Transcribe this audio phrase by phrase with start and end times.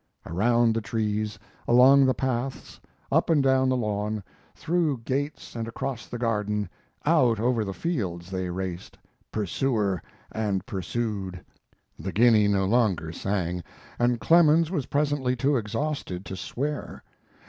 [0.25, 2.79] Around the trees, along the paths,
[3.11, 4.23] up and down the lawn,
[4.55, 6.67] through gates and across the garden,
[7.05, 8.97] out over the fields, they raced,
[9.31, 10.01] "pursuer
[10.31, 11.45] and pursued."
[11.99, 13.63] The guinea nor longer sang,
[13.99, 17.03] and Clemens was presently too exhausted to swear.